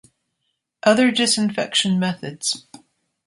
Other 0.81 1.11
Disinfection 1.11 1.99
Methods 1.99 2.65